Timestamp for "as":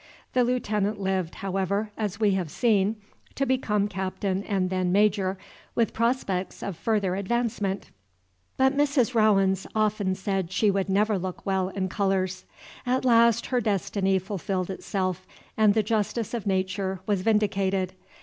1.95-2.19